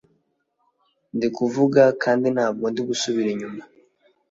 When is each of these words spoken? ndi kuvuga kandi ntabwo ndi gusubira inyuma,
ndi 1.15 1.27
kuvuga 1.35 1.83
kandi 2.03 2.27
ntabwo 2.35 2.65
ndi 2.71 2.81
gusubira 2.89 3.29
inyuma, 3.31 3.63